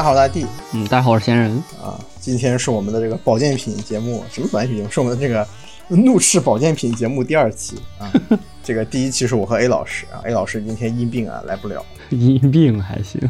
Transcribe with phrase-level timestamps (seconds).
[0.00, 1.62] 大家好，我是大地嗯，大家好，我是仙人。
[1.78, 2.00] 啊。
[2.18, 4.88] 今天是我们的这个保健品节目，什么保健品节目？
[4.90, 5.46] 是我们的这个
[5.88, 8.10] 怒斥保健品节目第二期啊。
[8.64, 13.20] 这个第一期是我和 A 老师啊，A 老师今天因病啊来不了，因病还行，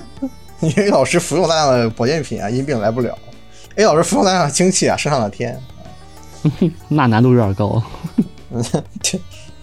[0.60, 3.18] 因为 A 老师服用大量的保健品啊，因病来不了。
[3.74, 5.60] A 老师服用大量的氢气啊，升上了天。
[6.88, 7.82] 那难度有点高。
[8.50, 8.64] 嗯，
[9.02, 9.18] 这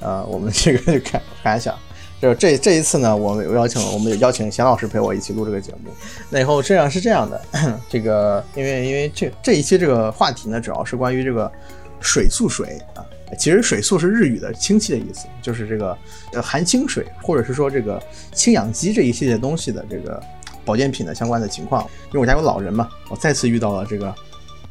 [0.08, 1.74] 啊，我们这个就看看一下，
[2.24, 5.92] 就这这一次呢，我们邀请我们邀请贤老师陪我一起录这个节目。
[6.30, 7.42] 那以后这样是这样的，
[7.90, 11.52] 这个因为因为这这一期这个话题呢，主要是关于这个
[12.00, 13.04] 水素水啊。
[13.38, 15.98] 其实水素是日语的氢气的意思，就是这个
[16.42, 18.02] 含氢水或者是说这个
[18.32, 20.24] 氢氧基这一系列东西的这个
[20.64, 21.84] 保健品的相关的情况。
[22.06, 24.08] 因为我家有老人嘛，我再次遇到了这个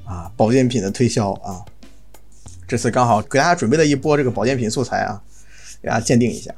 [0.07, 1.61] 啊保健品的推销啊。
[2.67, 5.21] 这次刚好给大家准备了一波这个保健品素材啊，
[5.83, 6.55] 给大家鉴定一下，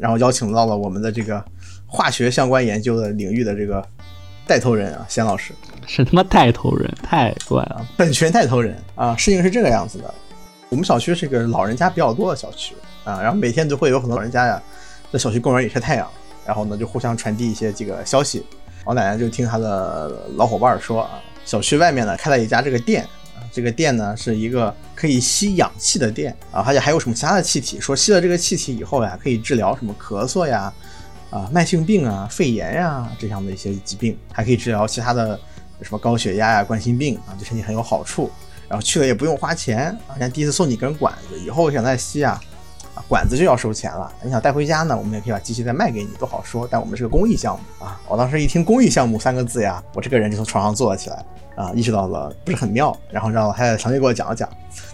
[0.00, 1.42] 然后邀请到了我们的这个
[1.86, 3.86] 化学相关研究的领域的这个
[4.46, 5.54] 带头人啊，贤老师，
[5.86, 7.86] 是他妈带头人，太怪了。
[7.96, 10.12] 本群带头人啊，事情是这个样子的，
[10.70, 14.60] 我们小区是个老人家比较多的小区啊，然后每天都会有很多老人家呀，
[15.12, 16.10] 在小区公园里晒太阳，
[16.44, 18.44] 然后呢就互相传递一些这个消息。
[18.86, 21.10] 老奶奶就听她的老伙伴说啊，
[21.44, 23.06] 小区外面呢开了一家这个店。
[23.52, 27.80] 这个店呢是一个可以吸氧气的店啊，而且还有什么其他的气体？
[27.80, 30.72] 说吸了这个气体以后呀，可以治疗什么咳嗽呀、
[31.30, 35.38] 啊慢性病啊、肺炎呀这样的一些疾病，还可以治疗其他的
[35.82, 38.30] 什么高血压呀、冠心病啊，对身体很有好处。
[38.66, 42.40] 然后去了也不用花钱啊，像第一次送你根管子，以后想再吸啊，
[42.94, 44.12] 啊管子就要收钱了。
[44.22, 46.66] 你想带回家呢，我们也可以把机器再卖给你，都好说。
[46.70, 51.24] 但我们是个公益项目啊，我当时一听公益项目三个字呀，我这个人就从床上坐了起来。
[51.56, 54.48] 啊，意识到了不是很妙，然后让老太太详细给我讲了讲。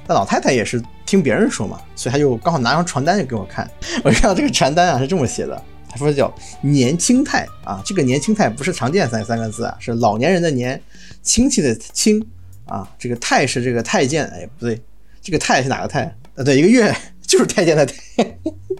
[0.07, 3.67] 那老太太也是听别人说嘛，所以她就刚好拿张传单就给我看。
[4.05, 6.31] 我看到这个传单啊是这么写的，他说叫
[6.61, 10.79] 年轻态啊，这个年轻态不是常见三三个字啊，是老年人的年，
[11.23, 12.23] 亲戚的亲
[12.67, 14.79] 啊，这个太是这个太监，哎不对，
[15.23, 16.15] 这个太是哪个太？
[16.35, 16.95] 呃对，一个月
[17.31, 17.95] 就是太监的太，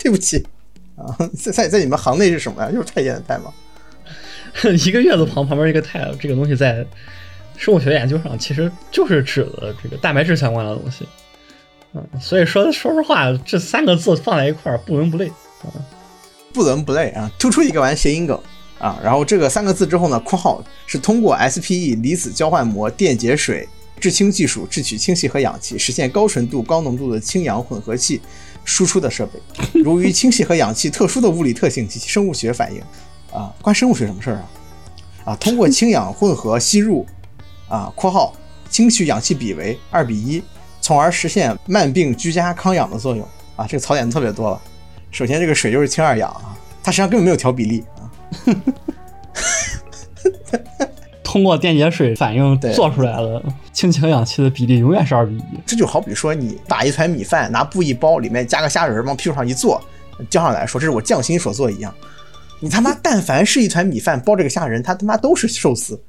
[0.01, 0.45] 对不起
[0.97, 2.71] 啊，在在在你们行内是什么呀？
[2.71, 3.53] 就是太监的太吗？
[4.85, 6.85] 一个月字旁旁边一个太，这个东西在。
[7.57, 11.07] 生物学研究上其实就是指的这个蛋白质相关的东西，
[11.93, 15.69] 嗯，所以说说实话，这三个字放在一块儿不伦不类啊，
[16.55, 18.41] 不伦不类啊，突出一个完谐音梗
[18.79, 23.69] 啊，然后这个三个字之后呢，括号是通过 SPE 离子交换膜电解水
[24.01, 28.21] 制氢技术制取氢气和氧气，实现高纯度、高浓度的氢氧混合气
[28.65, 29.39] 输出的设备，
[29.85, 32.81] 由于氢气和氧气特殊的物理特性及其生物学反应
[33.33, 34.49] 啊，关生物学什么事儿啊？
[35.27, 37.07] 啊，通过氢氧混合吸入。
[37.69, 38.35] 啊，括号
[38.69, 40.43] 氢气氧气比为二比一，
[40.81, 43.25] 从而实现慢病居家康养的作用
[43.55, 43.65] 啊。
[43.65, 44.61] 这个槽点特别多了。
[45.13, 48.11] 首先，这个水就是氢二氧啊，它实际上根本没有调比例啊。
[51.31, 53.41] 通过电解水反应做出来的
[53.73, 55.43] 氢气和氧气的比例永远是二比一。
[55.65, 59.81] 这就好比说你打一团米饭，拿布一包，里面加个虾仁往屁股上一坐，
[60.29, 61.95] 交上来说这是我匠心所做一样。
[62.59, 66.03] 你他妈但凡是一团米饭包这个虾仁，它他妈都是寿司。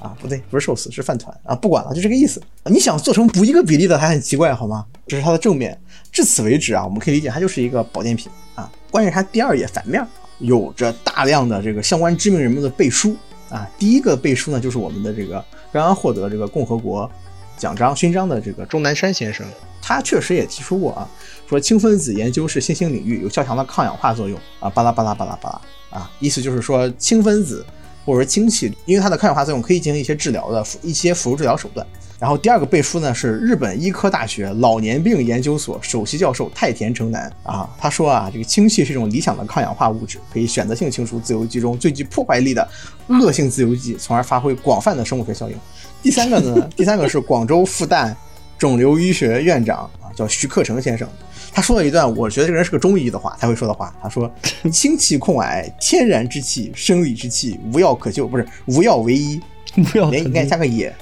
[0.00, 1.54] 啊，不对，不是寿司，是饭团啊！
[1.54, 2.42] 不管了，就这个意思。
[2.64, 4.84] 你想做成不一个比例的，还很奇怪，好吗？
[5.06, 5.78] 这是它的正面。
[6.10, 8.68] 至此为止啊，我们可以理解它就是一个保健品啊。
[8.90, 10.04] 关键是它第二页反面
[10.38, 13.14] 有着大量的这个相关知名人物的背书
[13.50, 13.68] 啊。
[13.78, 17.10] 第一个背书呢，就是我们的这个刚刚获得这个共和国
[17.58, 19.46] 奖章勋章的这个钟南山先生，
[19.82, 21.08] 他确实也提出过啊，
[21.48, 27.66] 说氢分子研究是新兴领域，有较强的抗氧化作用啊，巴拉巴拉巴拉巴拉啊，意思就是说氢分子。
[28.06, 31.86] 或者说氢气，因为它的抗氧化作用可以进行一些治疗的一些辅助治疗手段。
[32.20, 42.68] 然后第二个背书呢是日本医科大学老年病研究所首席教授太田成男啊，他说啊，这个氢气是一种理想的抗氧化物质，可以选择性清除自由基中最具破坏力的
[43.08, 45.56] 恶性自由基，从而发挥广泛的生物学效应。
[46.02, 48.14] 第三个呢，第三个是广州复旦
[48.58, 51.08] 肿瘤医学院长啊，叫徐克成先生。
[51.52, 53.94] 他说了一段，我觉得这个人是个中医的话他会说的话。
[54.02, 54.30] 他说：
[54.70, 59.40] “氢气控癌，天然之气，生理之气，无药可救，不是无药为医，
[59.76, 60.94] 无药应该加个也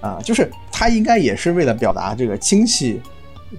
[0.00, 3.00] 啊，就是他应该也是为了表达这个氢气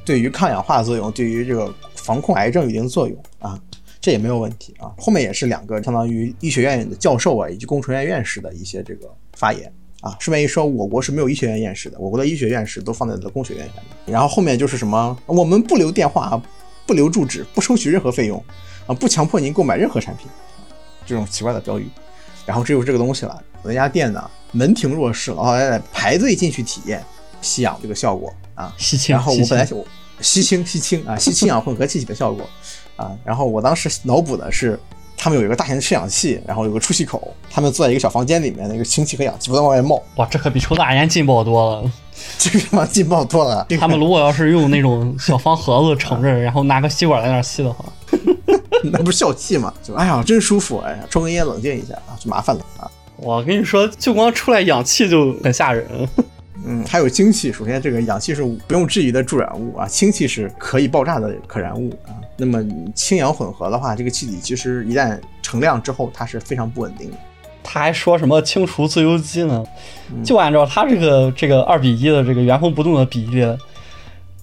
[0.05, 3.59] 对于抗氧化作用，对于这个防控癌症有一定作用啊，
[3.99, 4.91] 这也没有问题啊。
[4.97, 14.13] 后面也是两个相当于医学院的教授啊，以及工程院院士的一些这个发言。”啊，顺便一说，我国是没有医学院院士的，我国的医学院士都放在了工学院下面。
[14.13, 16.39] 然后后面就是什么，我们不留电话，
[16.85, 18.41] 不留住址，不收取任何费用，
[18.85, 20.27] 啊，不强迫您购买任何产品，
[21.03, 21.87] 这种奇怪的标语。
[22.47, 27.03] 然后只有这个东西了，我那家店呢，门庭若市，老太太排队进去体验
[27.41, 29.15] 吸氧这个效果啊，吸氢。
[29.15, 29.85] 然后我本来就
[30.21, 32.49] 吸氢吸氢啊，吸氢氧混合气体的效果
[32.95, 33.11] 啊。
[33.23, 34.79] 然后我当时脑补的是。
[35.19, 39.99] 他们有一个大型的制氧器，然后有个出气口，他们坐在一个小房间里面，那个氢气和氧气不断往外冒。
[40.17, 41.91] 哇，这可比抽大烟劲爆多了。
[42.37, 43.65] 这个地方劲爆多了。
[43.79, 47.83] 他们如果要是用那种小方盒子盛着，然后拿个吸管在那吸的话，
[48.91, 49.73] 那不是笑气吗？
[49.83, 52.89] 就哎呀，真舒服，哎呀，抽根烟冷静一下啊，就麻烦了啊。
[53.15, 55.85] 我跟你说，就光出来氧气就很吓人。
[56.65, 57.51] 嗯，还有氢气。
[57.51, 62.13] 首先，这个氧气是不用质疑的助燃物啊，氢气是可以爆炸的可燃物啊。
[62.35, 62.63] 那么
[62.93, 67.17] 氢氧混合的话，这个气体其实一旦成量之后，它是非常不稳定的。
[67.63, 69.63] 他还说什么清除自由基呢？
[70.23, 73.41] 就按照他这个这个二比一的这个原封不动的比例，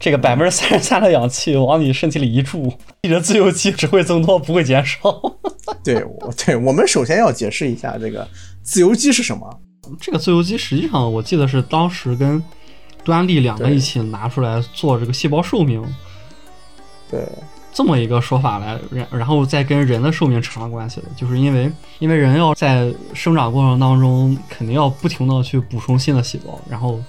[0.05, 2.71] 这个百分之三十三的氧气往你身体里一注，
[3.05, 5.01] 你的自由基只会增多，不会减少。
[5.83, 8.29] 对，我对我们首先要解释一下这个
[8.63, 9.61] 自由基是什么。
[9.99, 12.43] 这个自由基实际上我记得是当时跟
[13.03, 15.83] 端粒两个一起拿出来做这个细胞寿命。
[17.11, 17.27] 对。
[17.73, 27.01] 这么一个说法来，然然后再跟人的寿命扯上关系的，就是因为因为人要在生长过程当中，肯定要不停的去补充新的细胞，然后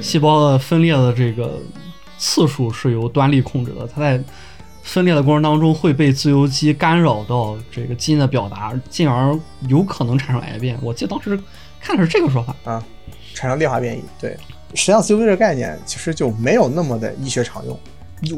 [0.00, 1.58] 细胞的分裂的这个
[2.18, 4.20] 次数是由端粒控制的，它在
[4.82, 9.38] 分裂的过程当中会被自由基干扰到这个基因的表达，进而
[9.68, 10.78] 有可能产生癌变。
[10.82, 11.38] 我记得当时
[11.80, 12.84] 看的是这个说法啊，
[13.34, 14.02] 产生裂化变异。
[14.20, 14.36] 对，
[14.74, 17.78] 实际上自由基这个概念其实就没有那么的医学常用。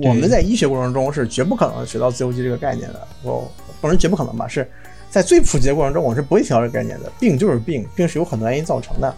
[0.02, 3.50] 我们在医学过程中是绝不可能学到自由基这个概念的，我
[3.80, 4.46] 不能绝不可能吧？
[4.46, 4.68] 是
[5.08, 7.10] 在最普及的过程中，我是不会提到这个概念的。
[7.18, 9.14] 病就是病，病是有很多原因造成的，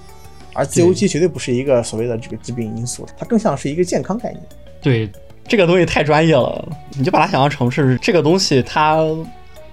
[0.55, 4.43] 而自由基绝对不是一个所谓的这个致病因素，它更像是一个健康概念。
[4.81, 5.11] 对，
[5.47, 8.99] 这个东西太专业了，你就把它想象成是这个东西，它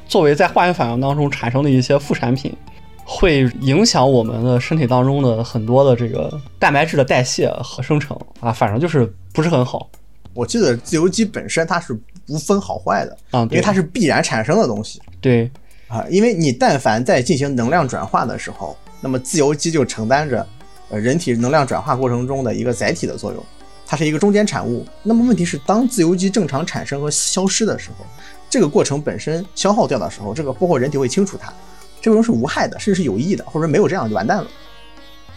[0.07, 2.55] 作为在化学反应当中产生的一些副产品，
[3.03, 9.89] 会影响我们的身体当中的很多的这个蛋白质的代谢和生成啊，反正就是不是很好。
[10.33, 11.93] 我记得自由基本身它是
[12.25, 15.01] 不分好坏的啊，因为它是必然产生的东西。
[15.19, 15.49] 对
[15.87, 20.47] 啊，因为你但凡在进行能量转化的时候，那么自由基就承担着
[20.89, 23.44] 呃人体能量转化过程中的一个载体的作用，
[23.86, 24.86] 它是一个中间产物。
[25.03, 28.06] 那么问题是，当自由基正常产生和消失的时候，
[28.50, 31.53] 这个过程本身消耗掉的时候，这个包括人体会清除它，
[32.01, 34.47] 这个东西是无害的，甚至是有益的，或者说没有这样就完蛋了。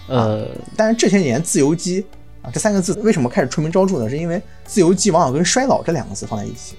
[0.08, 2.04] 呃，但是这些年自由基。
[2.43, 4.10] 啊，这三个字为什么开始出名昭著呢？
[4.10, 6.75] 是因为自由基往往跟衰老这两个字放在一起。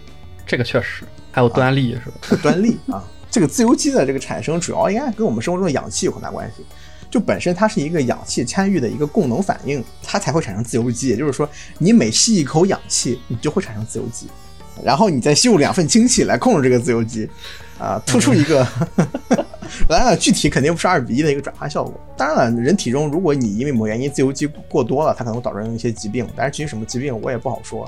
[0.46, 2.42] 这个确实，还有端粒是吧？
[2.44, 6.66] 端粒啊，这个自由基的这个产生主要应该跟我们生活中的氧气有很大关系。
[7.14, 11.10] 就本身它是一个氧气参与的一个供能反应，它才会产生自由基。
[11.10, 14.26] 也就是说，你每吸一口氧气，你就会产生自由基，
[14.84, 17.30] 然后你再吸入两份氢气来控制这个自由基，
[17.78, 18.68] 啊，突出一个。
[19.88, 21.94] 当然了，具体肯定不是二比一的一个转化效果。
[22.18, 26.28] 当然了，人体中如果你因为某原因自由基过多了，它可能会导致一些疾病。
[26.36, 27.88] 但是至于什么疾病，我也不好说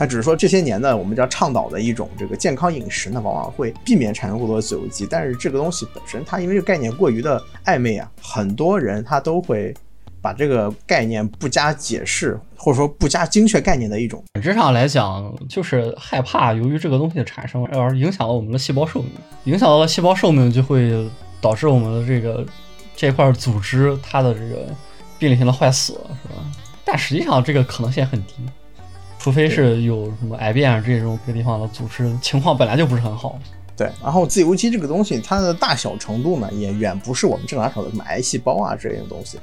[0.00, 0.06] 啊。
[0.06, 5.06] 它只是说这些年呢，我们叫倡导的一种这个健康饮食呢，往往会避免产生过多的自由基。
[5.06, 9.74] 但是这个东西本身，它因为这个概念过于的暧昧啊，很多人他都会。
[10.22, 14.22] 把这个概念不加解释，或者说不加精确概念的一种。
[14.34, 19.12] 本质上来讲，就是害怕由于这个东西的产生而影响了我们的细胞寿命，
[19.44, 21.08] 影响到了细胞寿命，就会
[21.40, 22.44] 导致我们的这个
[22.94, 24.66] 这块组织它的这个
[25.18, 26.44] 病理性的坏死，是吧？
[26.84, 28.34] 但实际上这个可能性很低，
[29.20, 33.38] 除非是有什么癌变这种这个地方的组织情况本来就不是很好。
[33.76, 39.38] 对，然后自由基这个东西，它的大小程度呢，也远不是我们正常说的什么癌细胞啊这类的东西。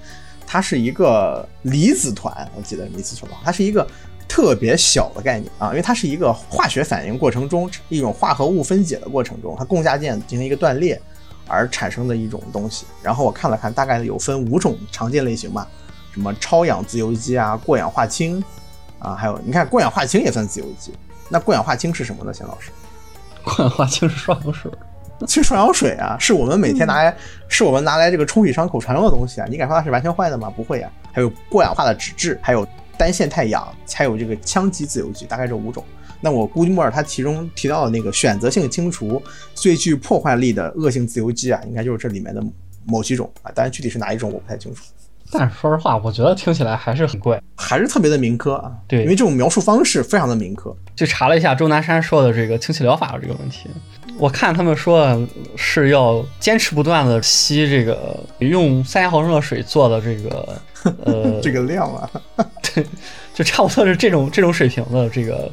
[0.47, 3.87] 它是一个离子团，我记得没记错的话，它是一个
[4.27, 10.99] 特别小的概念啊，因为它是一个化学反应过程中一种化合物分解的过程中，它共价键进行一个断裂
[11.47, 12.85] 而产生的一种东西。
[13.03, 15.67] 然后我看了看，大概有分五种常见类型吧，
[16.11, 18.43] 什么超氧自由基啊、过氧化氢
[18.99, 20.93] 啊，还有你看过氧化氢也算自由基。
[21.29, 22.33] 那过氧化氢是什么呢？
[22.33, 22.71] 钱老师？
[23.43, 24.71] 过氧化氢是双氧水。
[25.25, 29.47] 其实双氧水啊，是我们每天拿来，是我们拿来这个冲洗伤口常用的东西啊。
[29.49, 30.47] 你敢说它是完全坏的吗？
[30.55, 30.91] 不会啊。
[31.11, 32.67] 还有过氧化的脂质，还有
[32.99, 35.83] 单线态氧，还有这个羟基自由基，大概这五种。
[36.21, 39.21] 那我估计莫尔他其中提到的那个选择性清除
[39.55, 42.43] 最具破坏力的恶性自由基啊，应该就是这里面的
[42.85, 43.51] 某几种啊。
[43.55, 44.83] 当然具体是哪一种我不太清楚。
[45.31, 48.71] 但是说实话，我觉得听起来还是很怪，还是特别的民科啊。
[48.87, 50.75] 对，因为这种描述方式非常的民科。
[50.95, 53.69] 就查了一下钟南山说的这个氢气疗法这个问题。
[54.17, 60.59] 我看他们说是要坚持不断的吸这个用三千毫升的水做的这个
[61.05, 62.09] 呃 这个量啊，
[62.73, 62.83] 对，
[63.33, 65.51] 就差不多是这种 这种水平的这个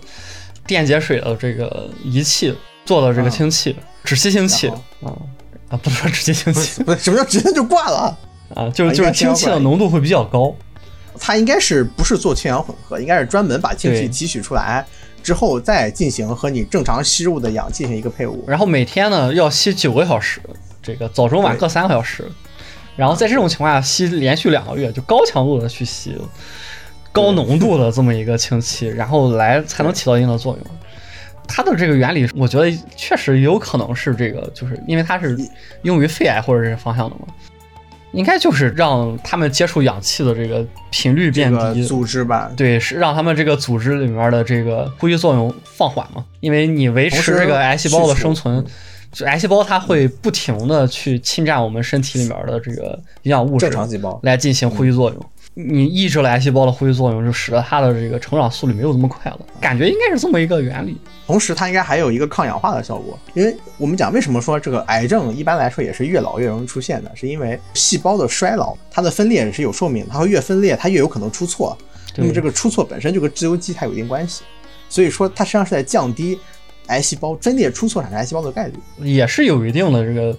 [0.66, 4.68] 电解水的这个仪器做的这个氢气，只吸氢气。
[4.68, 5.12] 啊
[5.68, 8.16] 啊，不能说只吸氢气，不是什么叫直接就挂了
[8.52, 10.54] 啊，就是就是氢气的浓度会比较高
[11.18, 14.84] 它应该是不是做氢氧混合，应该是专门把氢气对提取出来
[15.22, 18.44] 之后，再进行和你正常吸入的氧进行一个配伍。
[18.46, 20.40] 然后每天呢要吸九个小时，
[20.82, 22.28] 这个早中晚各三个小时，
[22.96, 26.16] 然后在这种情况下吸连续两个月，就高强度的去吸
[27.12, 30.66] 高浓度的这么一个氢气，然后来才能起到一定的作用。
[31.46, 35.38] 它的这个原理，我觉得确实有可能是这个，就是因为它是
[35.82, 37.26] 用于肺癌或者这方向的嘛，
[38.14, 48.64] 应该就是让他们接触氧气的这个频率变低，个组织吧，对，是让他们这个组织里面的这个呼吸作用放缓嘛，因为你维持这个癌细胞的生存，
[49.12, 54.18] 就癌细胞它会不停的去侵占我们身体里面的这个营养物质，正常细胞。
[54.22, 55.26] 来进行呼吸作用。
[55.56, 59.40] 你抑制了癌细胞的呼吸作用，就使得它的这个成长速率没有这么快了。
[59.60, 60.96] 感觉应该是这么一个原理。
[61.26, 71.78] 同时，它应该还有一个抗氧化的效果，因为我们讲为什么说这个癌症一般来说也是越老越容易出现的，是因为细胞的衰老，它的分裂是有寿命，它会越分裂，它越有可能出错。
[72.16, 74.42] 那么这个出错本身就跟自由基它有一定关系，
[74.88, 76.38] 所以说它实际上是在降低
[76.88, 78.74] 癌细胞分裂出错产生癌细胞的概率。
[78.98, 80.36] 也是有一定的这个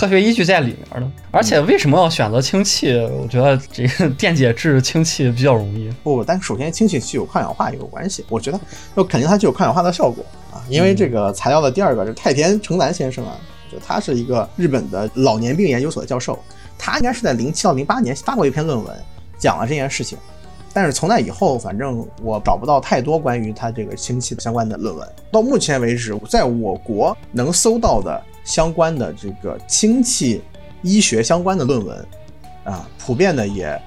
[0.00, 1.10] 科学依据在里面的。
[1.30, 2.96] 而且为什么要选择氢气？
[3.20, 5.90] 我觉得这个 电解质氢气比较容易。
[6.02, 8.58] 不，但首先氢气具有抗氧化有关系，我觉得
[8.96, 13.36] 就肯定它具有抗氧化的效果啊，因为这个材料的第二个是太田成男先生啊，
[13.70, 16.38] 就他是一个日本的老年病研究所的教授，
[16.78, 18.96] 他应该是在零七到零八年发过一篇论文，
[19.38, 20.16] 讲了这件事情。
[20.72, 25.06] 但是从那以后，反正我找不到太多关于他这个氢气相关的论文。
[25.30, 30.42] 到目前为止，在我国能搜到的相关的这个氢气
[30.82, 32.06] 医学相关的论文，
[32.64, 33.80] 啊，普遍的也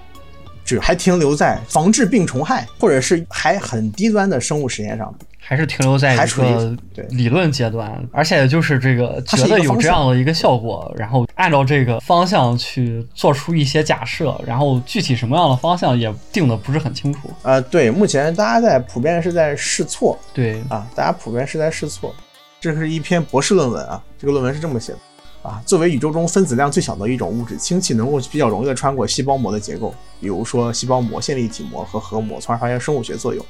[0.64, 5.14] 只还停留在防治病虫害，或者是还很低端的生物实验上。
[5.46, 17.30] 还是停留在一个对理论阶段，而且就是这个觉得有这样的一个效果，然后按照这个方向去做出一些假设，然后具体什么样的方向也定的不是很清楚。
[17.42, 22.16] 呃，对，目前大家在普遍是在试错对，啊，大家普遍是在试错。
[22.64, 25.00] 这是一篇博士论文啊，这个论文是这么写的
[25.42, 33.46] 啊：作为宇宙中分子量最小的一种物质，氢气能够比较容易的穿过细胞膜的结构，比如说细胞膜、线粒体膜和核膜，从而发现生物学作用。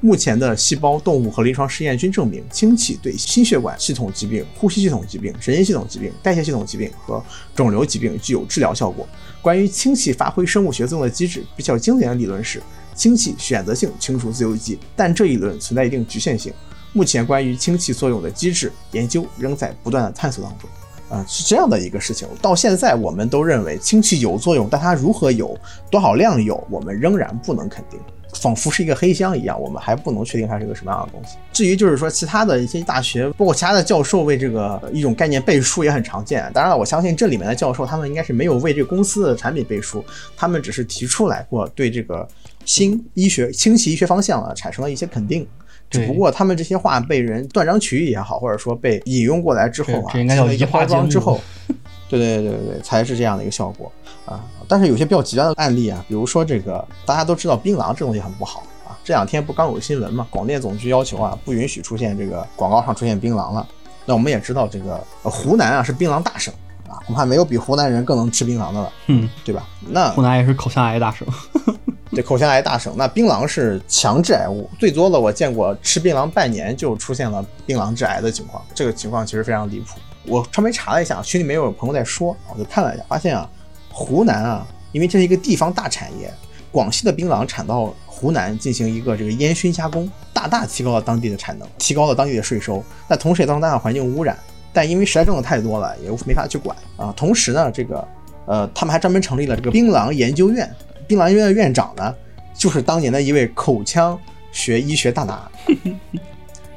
[0.00, 7.22] 目前的细胞、动物和临床实验均证明，氢气对心血管系统疾病、呼吸系统疾病、神经系统疾病、代谢系统疾病和
[7.54, 9.08] 肿瘤疾病具有治疗效果。
[9.40, 12.60] 关于氢气发挥生物学作用的机制，比较经典的理论是
[12.92, 16.52] 氢气选择性清除自由基，但这一论存在一定局限性。
[16.98, 20.68] 目前关于氢气作用的机制研究仍在不断的探索当中。
[21.08, 22.26] 啊、是这样的一个事情。
[22.42, 25.56] 到现在，我们都认为氢气有作用，但它如何有、
[25.92, 28.00] 多少量有，我们仍然不能肯定。
[28.40, 31.36] 仿佛是一个黑箱一样，我们还不能确定它是个什么样的东西。
[31.52, 36.50] 至于就是说，其他的一些大学，包括其他的教授为这个一种概念背书也很常见。
[36.52, 40.04] 当然了，我相信这里面的教授他们应该是没有为这个公司的产品背书，
[40.36, 42.28] 他们只是提出来过对这个
[42.66, 45.48] 新医学、氢气医学方向啊产生了一些肯定。
[45.90, 51.40] 只不过他们这些话被人断章取义也好，或者说被引用过来之后啊，这这应该叫一个移花接木之后，
[52.08, 53.90] 对对对对对，才是这样的一个效果
[54.26, 54.44] 啊。
[54.66, 63.66] 但是有些比较极端的案例啊，比如说这个大家都知道槟榔这东西很不好啊，这两天不刚有新闻嘛，广电总局要求啊不允许出现这个广告上出现槟榔了。
[64.04, 66.52] 那我们也知道这个、呃湖南啊是槟榔大省
[66.88, 69.66] 啊，恐怕没有比湖南人更能吃槟榔的了，嗯，对吧？
[69.88, 71.26] 那湖南也是口腔癌大省。
[72.18, 80.00] 对，口腔癌大省，那槟榔是强致癌物，最多的我见过吃槟榔半年就出现了槟榔致癌的情况，这个情况其实非常离谱。
[80.26, 83.48] 我专门查了一下，群里面有朋友在说，我就看了一下，发现啊，
[83.92, 86.28] 湖南啊，因为这是一个地方大产业，
[86.72, 94.36] 广西的槟榔产到湖南进行一个这个烟熏加工，大大提高了当地的产能，提高了当地的税收，那同时也造成大量环境污染。
[94.72, 97.14] 但因为实在挣的太多了，也没法去管啊。
[97.16, 98.08] 同时呢，这个
[98.46, 100.68] 呃，他们还专门成立了这个槟榔研究院，
[101.08, 102.14] 槟榔医院的院长呢，
[102.54, 104.16] 就是当年的一位口腔
[104.52, 105.50] 学医学大拿。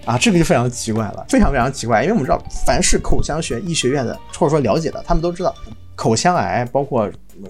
[0.04, 5.54] 啊，这个就非常奇怪了，非常非常奇怪，因为我们知道，凡是口腔学医学院的或者说了解的，他们都知道，
[5.96, 7.08] 口腔癌包括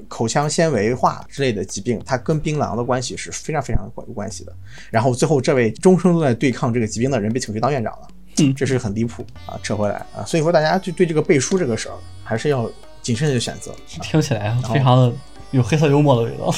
[0.09, 4.53] 口腔纤维化之类的疾病，它跟槟榔的关系是非常非常有关系的。
[4.89, 8.07] 然后最后这位终生都在对抗这个疾病的人被请去当院长了，
[8.39, 9.57] 嗯这是很离谱啊！
[9.63, 12.69] 扯回来啊，所以说大家就对这个背书这个事儿还是要
[13.01, 13.73] 谨慎的选择。
[13.87, 15.13] 听起来非常的
[15.51, 16.53] 有黑色幽默的味道。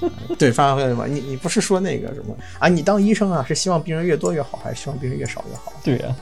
[0.38, 2.68] 对，发挥嘛，你你不是说那个什么啊？
[2.68, 5.72] 你当医生啊，是希望病人越多越好，还是希望病人越少越好？
[5.82, 6.14] 对呀、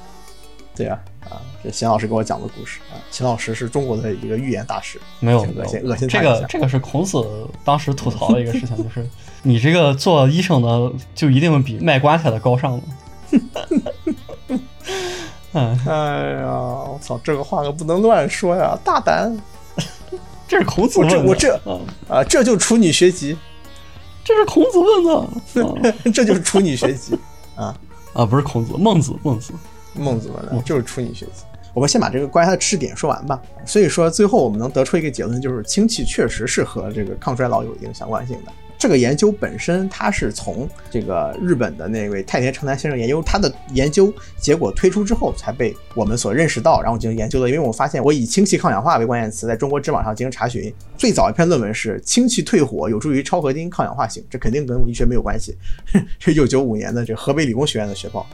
[0.77, 7.27] 对呀、啊，这秦老师给我讲的故事啊，秦老师是中国的一个预言大师，没有恶心恶心这个这个是孔子
[7.65, 9.05] 当时吐槽的一个事情，就是
[9.43, 12.83] 你这个做医生的就一定比卖棺材的高尚吗。
[15.55, 19.37] 嗯，哎呀，我操，这个话可不能乱说呀，大胆
[20.53, 21.81] 这是孔子我这问的我这嗯
[22.11, 23.35] 啊，这就处女学籍，
[24.23, 27.19] 这是孔子问的， 这就是处女学籍
[27.57, 27.75] 啊
[28.13, 29.55] 啊，不是孔子，孟子，孟子，
[29.95, 31.45] 孟子问的，就是处女学籍。
[31.73, 33.41] 我们先把这个关于它的知识点说完吧。
[33.65, 38.53] 所以说，最后我们能得出一个结论，就是氢气确实是和这个抗衰老有一定相关性的。
[38.83, 47.49] 这个研究本身，它是从这个日本的那位太田成男先生研究他的研究结果推出之后，才被我们所认识到，然后进行研究的。
[47.49, 55.57] 因为我发现，我以氢气抗氧化为关键词，在中国知网上进行查询，最早一篇论文是氢气退火有助于超合金抗氧化性，这肯定跟医学没有关系，
[56.19, 58.27] 是一九九五年的这河北理工学院的学报。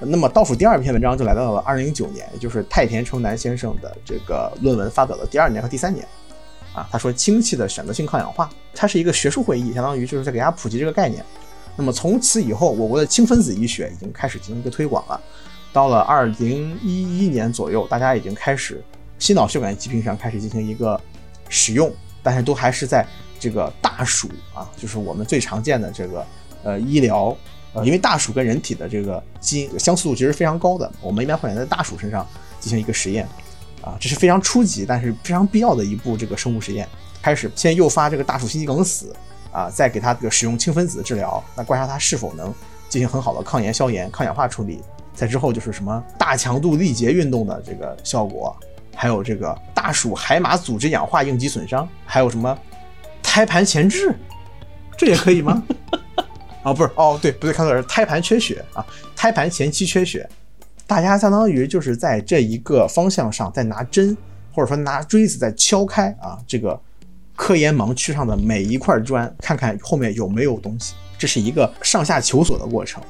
[0.00, 6.04] 那么倒数第二篇文章就来到了二零零九年，也就是太田成男先生的这个论文发表的第二年和第三年。
[6.72, 11.24] 啊，他说氢气的选择性抗氧化，它是一个学术会议，相当于就是在给大家普及这个概念。
[11.76, 15.20] 那么从此以后，我国的氢分子医学已经开始进行一个推广了。
[15.72, 18.84] 到了二零一一年左右，大家已经开始
[19.18, 21.00] 心脑血管疾病上开始进行一个
[21.48, 21.90] 使用，
[22.22, 23.06] 但是都还是在
[23.40, 26.26] 这个大鼠啊，就是我们最常见的这个
[26.62, 27.34] 呃医疗，
[27.72, 32.26] 呃，因为大鼠跟人体的这个基因相似度其实非常高的，我们一般会在大鼠身上
[32.60, 33.26] 进行一个实验。
[33.82, 36.88] 啊，这是非常初级，但是非常必要的一步这个生物实验。
[37.20, 39.14] 开始先诱发这个大鼠心肌梗死，
[39.52, 42.52] 啊，再给它这个使用氢分子治疗，那观察它是否能
[42.88, 44.80] 进行很好的抗炎、消炎、抗氧化处理。
[45.14, 48.56] 在之后就是什么大强度力竭运动的这个效果，
[48.96, 52.58] 还有这个大鼠海马组织氧化应激损伤，还有什么
[53.22, 54.14] 胎盘前置，
[54.96, 55.62] 这也可以吗？
[56.62, 58.84] 啊， 不是，哦，对，不对，看错了，是胎盘缺血啊，
[59.14, 60.28] 胎盘前期缺血。
[60.86, 64.16] 大家相当于就是在这一个方向上，在拿针
[64.52, 66.78] 或者说拿锥子在敲开啊这个
[67.34, 70.94] 科研盲区上的每一块砖，看看后面有没有东西。
[71.18, 73.02] 这是一个上下求索的过程。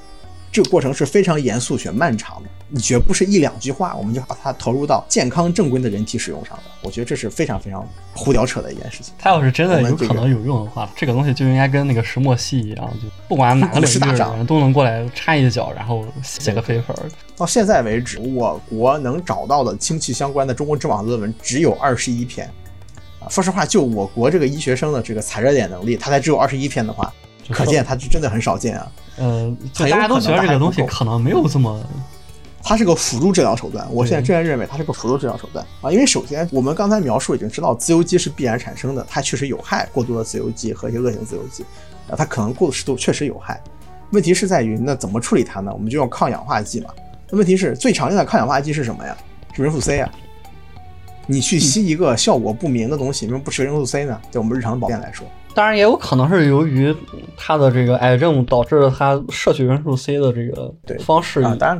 [0.53, 2.49] 这个过程是非常严肃且漫长的，
[2.79, 6.63] 绝不是一两句话我们就把它投入到健康正规的人体使用上的。
[6.83, 9.13] 我觉得这是非常非常胡屌扯的一件事情。
[9.19, 16.97] 它要是真的有可能有用的话，这个东西就应该跟那个石墨烯一样，就不管哪个领域的 人都能过来插一脚，然后写个飞粉。
[17.37, 22.49] 到现在为止，我国能找到的氢气相关的中国知网论文只有二十一篇。
[23.21, 27.13] 啊，说实话，就我国这个医学生的这个踩热点能力，它才只有二十一篇的话。
[27.51, 31.85] 可见它是真的很少见啊，呃，大家都觉得这个东西可能没有这么，
[32.63, 33.87] 它是个辅助治疗手段。
[33.91, 41.65] 我现在真然认为它是个辅助治疗手段啊，因为首先我们刚才描述已经知道自由基是必然产生的，它确实有害，过多的自由基和一些恶性自由基
[42.09, 43.61] 啊，它可能过度适度确实有害。
[44.13, 45.73] 问题是在于那怎么处理它呢？
[45.73, 46.91] 我们就用抗氧化剂嘛。
[47.31, 49.17] 那问题是最常见的抗氧化剂是什么呀？
[49.55, 50.11] 是壬素 C 啊。
[51.27, 54.21] 你去吸一个效果不明的东西，为什么不吃壬素 C 呢？
[54.31, 55.27] 在我们日常保健来说。
[55.55, 56.97] 当然也有可能是由于
[57.37, 61.79] 他的这个癌症导致了他摄取元素 C 的这个方式啊当然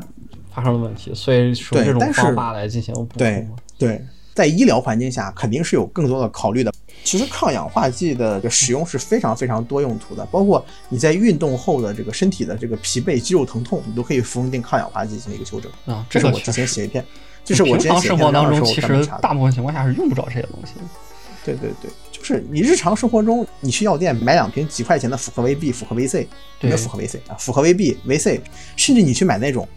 [0.55, 3.19] 发生了问题，所以说这种方法来进行补充。
[3.19, 3.47] 对
[3.79, 6.73] 对，在医疗环境下肯定是有更多的考虑的。
[7.05, 15.71] 其实抗氧化剂的使用是非常非常多用途的，包括你在运动后的这个身体的这个疲惫、肌肉疼痛，你都可以服用一定抗氧化剂进行一个修正。
[15.87, 17.05] 啊，这是我之前写一篇，
[17.45, 20.75] 这是我之前生活当中其实大部分情况下是用不着这些东西。
[21.45, 21.91] 对对对。
[22.13, 26.29] 就是你日常生活中，你去药店买两瓶几块钱的复合维 B、复合维 C，
[26.61, 28.41] 没有复合维 C 啊，复合维 B、维 C，
[28.77, 29.69] 甚至你去买那种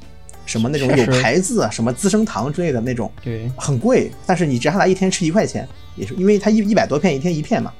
[0.45, 7.73] 什么那种有牌子啊，什么资生堂之类的那种，对，很贵，但是你折下来一天吃一块钱，也是因为它一一百多片一天一片嘛，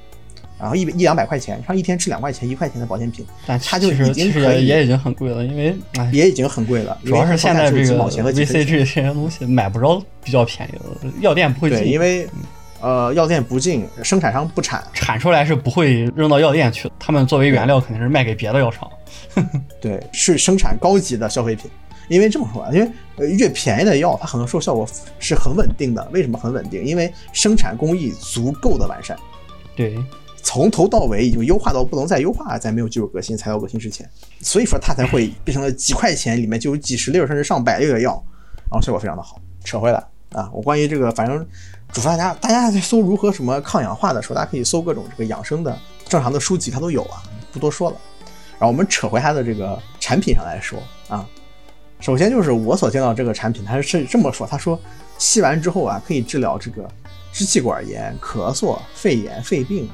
[0.58, 5.76] 然后一一两百块钱，像一天吃两块钱一块钱的保健品，但它就已经可以也已经很贵了，因为
[6.12, 7.98] 也已经很贵了，主要是现在这个
[8.32, 12.28] VC 这些东西买不着比较便宜的，药店不会进，因为。
[12.78, 16.94] 呃，药店不进，生产商不产，产出来是不会扔到药店去的。
[16.98, 18.88] 他们作为原料，肯定是卖给别的药厂。
[19.80, 21.70] 对，是生产高级的消费品。
[22.08, 24.86] 因为这么说啊，因为呃越便宜的药，它很多时候效果
[25.18, 26.08] 是很稳定的。
[26.12, 26.84] 为什么很稳定？
[26.84, 29.16] 因为生产工艺足够的完善。
[29.74, 29.96] 对，
[30.42, 34.08] 从头到尾已经优化到不能再优化，在没有技术革新、材料革新之前，
[34.40, 38.12] 所以说它才会变成了几块钱里面就有几十粒甚至上百粒的药，
[38.70, 39.40] 然后效果非常的好。
[39.64, 41.46] 扯回来啊，我关于这个反正。
[41.92, 47.96] 嘱咐大家，大家在搜如何什么抗氧化的时候，大家可以搜各种这个养生的正常的书籍，它都有啊，不多说了。
[48.58, 51.24] 然后我们扯回它的这个产品上来说啊，
[52.00, 54.78] 首先就是我所见到这个产品，它是这么说，他说
[55.18, 56.88] 吸完之后啊，可以治疗这个
[57.32, 59.88] 支气管炎、咳嗽、肺炎、肺病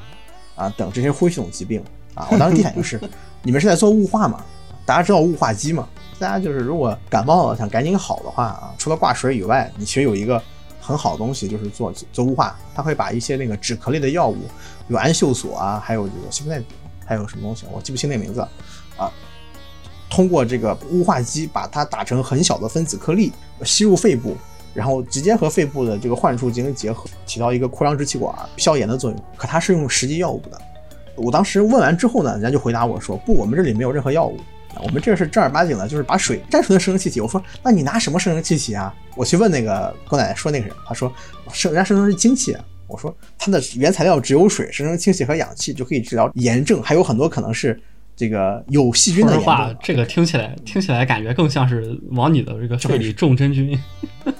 [0.55, 2.27] 啊等这些呼吸系统疾病啊。
[2.31, 2.99] 我当时第一反应是，
[3.41, 4.43] 你们是在做雾化吗？
[4.85, 5.87] 大家知道雾化机吗？
[6.19, 10.41] 大家就是如果感冒了想赶紧好的话啊，除了挂水以外，你其实有一个。
[10.85, 14.39] 很好的东西就是做做雾化，它会把一些那个止咳类的药物，
[14.89, 16.61] 有氨溴索啊，还有这个西布奈，
[17.05, 18.41] 还有什么东西我记不清那名字
[18.97, 19.09] 啊。
[20.13, 23.33] 通过这个雾化机把它打成很小的分子颗粒，
[23.65, 24.37] 吸入肺部，
[24.71, 29.19] 然后直接和肺部的这个患处进行结合，起到一个扩张支气管、消炎的作用。
[29.35, 30.61] 可它是用实际药物的，
[31.15, 34.37] 我当时问完之后呢，人家就回答我说：“不，我们这里没有任何药物，
[34.83, 41.11] 我们这是正儿八经的，就是把水单纯的生成气体。”我说：“那你拿什么生成气体啊？”我去问那个跟我奶奶说那个人，他说
[41.51, 47.81] ：“生人家生成是氢气。”我说：“它的原材料只有水，生成氢气和氧气就可以治疗炎症，还有很多可能是
[48.15, 53.77] 这个有细菌的炎症。”这个听起来听起来感觉更像是往你的这个肺里种真菌。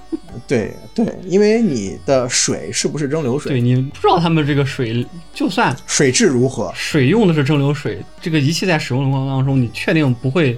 [0.48, 3.52] 对对，因为你的水是不是蒸馏水？
[3.52, 10.58] 对你不知道他们这个水，就算水质如何，水用的是蒸馏水，这个仪器在使用的过程当中，你确定不会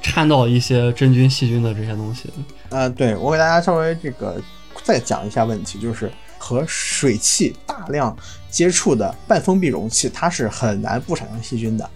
[0.00, 2.30] 掺到一些真菌、细菌的这些东西？
[2.70, 4.40] 呃，对我给大家稍微这个
[4.82, 8.16] 再讲一下问题，就是和水汽大量
[8.50, 11.88] 接触的半封闭容器，它是很难不产生细菌的。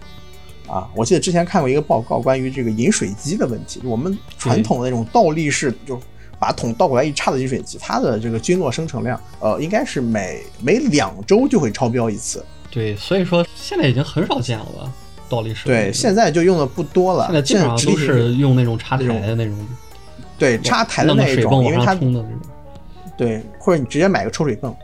[0.71, 5.99] 啊，我记得之前看过一个报告，关于这个饮水机的问题，我们传统的那种倒立式就。
[6.39, 12.43] 把桶倒过来一插的饮水机，它的这个菌落生成量，呃，应该是每每两周就会超标一次。
[12.71, 14.91] 对，所以说现在已经很少见了吧？
[15.29, 15.67] 倒立式。
[15.67, 17.25] 对，现在就用的不多了。
[17.27, 19.55] 现在基本上都是用那种插台的那种。
[20.39, 21.93] 对，插台的那一种，因为它
[23.15, 24.75] 对，或者你直接买个抽水泵。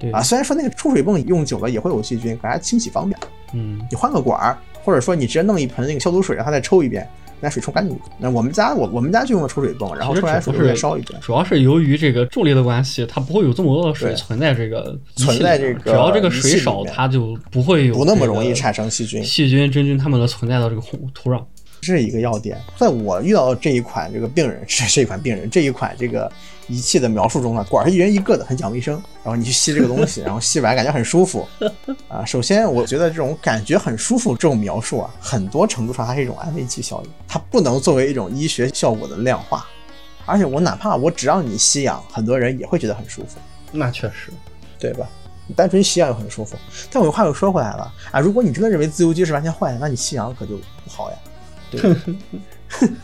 [0.00, 3.16] 对啊，虽然说那个抽水泵用久了也会有细菌，可它清洗方便。
[3.52, 3.80] 嗯。
[3.88, 7.08] 你换个管儿，或者说你直接弄一盆那个消毒水，让它再抽一遍。
[7.40, 7.98] 拿水冲干净。
[8.18, 11.20] 那我们家我我们家就用的抽水泵，然后抽完水再烧一遍。
[11.20, 15.80] 主要是由于这个重力的关系，它不会有这么多的水存在这个存在这个。
[15.80, 21.42] 只要这个水少，它就不会有不那么容易产生细菌、细菌、真菌它们的存在到这个土土壤。
[21.82, 22.58] 这是一个要点。
[22.78, 26.30] 在我遇到这一款这个病人，这这一款病人这一款这个。
[26.68, 28.94] 仪器的描述中呢，管是一人一个的，很讲卫生。
[29.22, 31.46] 然后你去吸这个东西，然后吸完感觉很舒服
[32.08, 32.24] 啊。
[32.24, 39.66] 首先，我觉得这种感觉很舒服这种描述啊，很多程度上它是一种安慰剂效应，它不能作为一种医学效果的量化。
[40.26, 43.38] 而且我哪怕我只让你吸氧，很多人也会觉得很舒服。
[43.72, 44.32] 那确实，
[44.78, 45.06] 对吧？
[45.46, 46.56] 你单纯吸氧又很舒服。
[46.90, 51.16] 但我话又说回来了啊，如果你真的认为自由基是完全坏的，那你吸氧可就不好呀，
[51.70, 51.80] 对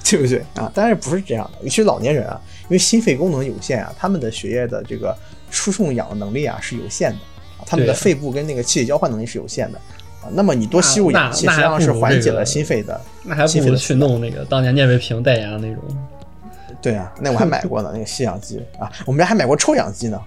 [0.04, 0.70] 对不对啊？
[0.74, 2.40] 当然不是这样的，尤其老年人啊。
[2.64, 5.12] 因为心肺功能有限啊，他们的血液的这个
[5.50, 7.18] 输送氧的能力啊是有限的
[7.58, 9.78] 啊，他们的肺部跟那个气体交换能力是有限的
[10.22, 10.30] 啊。
[10.30, 13.00] 那么你多吸入氧气，实际上是缓解了心肺的。
[13.24, 15.82] 那还不如去弄那个当年聂卫平代言的那种。
[16.80, 20.20] 对啊，那我还买过呢，那个吸氧机啊，我们家还买过抽氧机呢，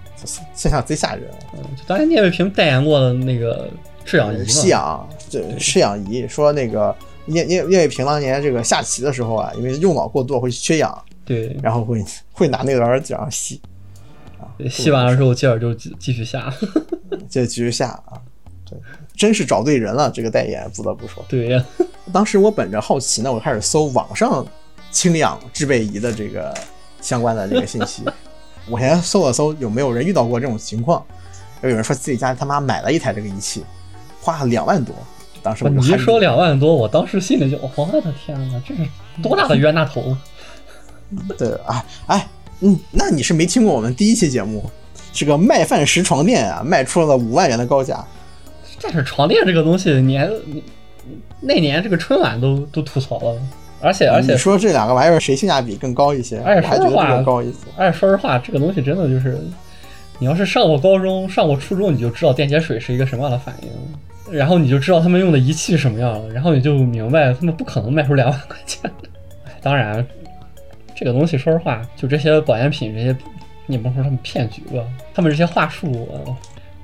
[0.54, 1.24] 现象贼吓人。
[1.54, 3.70] 嗯，就当年聂卫平代言过的那个
[4.04, 6.94] 制氧仪吸氧对制氧仪，说那个
[7.26, 11.04] 聂聂聂卫平当年这个下棋的时候啊，因为用脑过度会缺氧。
[11.26, 13.58] 对，然后会会拿那个耳机上吸，
[14.38, 16.52] 啊，吸完了之后接着就继继续下，
[17.30, 18.20] 接着继续下啊，
[18.68, 18.78] 对，
[19.16, 21.24] 真是找对人了，这个代言不得不说。
[21.26, 21.64] 对呀，
[22.12, 24.46] 当时我本着好奇呢，我开始搜网上
[24.90, 26.54] 氢氧制备仪的这个
[27.00, 28.02] 相关的这个信息，
[28.68, 31.02] 我先搜了搜有没有人遇到过这种情况，
[31.62, 33.64] 有人说自己家他妈买了一台这个仪器，
[34.20, 34.94] 花了两万多，
[35.44, 38.80] 当时我你一说两万多，我当时心里就我的天哪，这是
[39.22, 40.16] 多大的冤大头！
[41.36, 42.26] 对啊，哎，
[42.60, 44.64] 嗯，那你是没听过我们第一期节目，
[45.12, 48.02] 这个麦饭石床垫啊，卖出了五万元的高价。
[48.80, 50.30] 但是床垫这个东西，年
[51.40, 53.38] 那年这个春晚都都吐槽了，
[53.82, 56.40] 而且而且你说这两个玩意儿谁性价比更高一些？
[56.40, 57.58] 而且说实话，高一些。
[57.76, 59.38] 而且说实话，这个东西真的就是，
[60.18, 63.68] 你要是上过高中、上过初中，你就知道电解水是一个什么样的反应，
[64.34, 68.90] 然后你就知道他们用的仪器什么样了，然后你就明白他们不可能卖出两万块钱。
[69.62, 70.04] 当然。
[70.96, 73.14] 这个东西，说实话，就这些保健品，这些
[73.66, 74.80] 你甭说他们骗局吧？
[75.12, 75.90] 他们这些话术，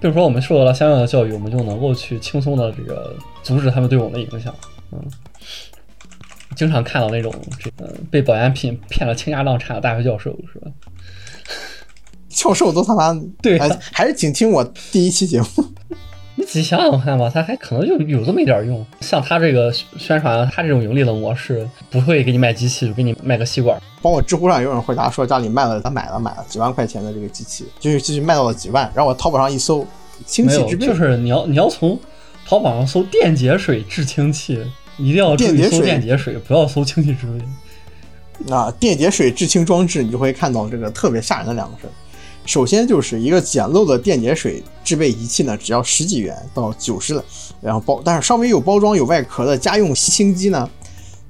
[0.00, 4.52] 比如说我们受到了相应的教育，我们就能够去轻松的这个阻止他们对我们的影响。
[4.90, 5.00] 嗯，
[6.56, 10.68] 经常看到那种这个被保健品骗了倾家荡产的大学教授，是吧？
[12.28, 13.60] 教授都他妈对，
[13.92, 15.46] 还是请听我第一期节目。
[16.50, 18.84] 你仔细想想看吧，他还可能就有这么一点用。
[19.00, 23.80] 像他这个宣传，他这种盈利的模式，不会给你卖机器，就给你卖个吸管。
[24.02, 28.90] 包括知乎上有人回答说，家里卖了，他买了买了几万块钱的这个机器，就是机器卖到了几万。
[28.94, 29.86] 然后我淘宝上一搜，
[30.26, 31.96] 氢气制备，就是你要你要从
[32.44, 34.60] 淘宝上搜电解水制氢气，
[34.98, 38.52] 一定要注意搜电解水，不要搜氢气制备。
[38.52, 41.90] 啊，电解水制氢装置，你就会看到这个特别吓人的两个事儿。
[42.46, 47.24] 首先就是一个简陋的电解水制备仪器呢，只要十几元到九十了，
[47.60, 50.68] 然后包，但是稍微有包装有外壳的家用吸氢机呢，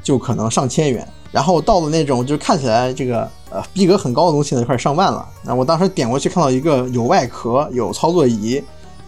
[0.02, 1.06] 就可能上千元。
[1.30, 5.28] 然后到了那种就看起来这个呃逼格很高的东西呢，快上万了。
[5.44, 8.62] 那我当时点过去看到一个有外壳有操作仪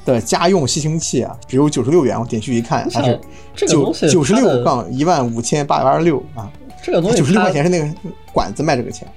[0.05, 2.21] 的家用吸氢器啊，只有九十六元。
[2.21, 3.19] 我点去一看，它是
[3.67, 6.51] 九九十六杠一万五千八百八十六啊。
[6.83, 7.89] 这个东西九十六块钱是那个
[8.33, 9.09] 管子卖这个钱。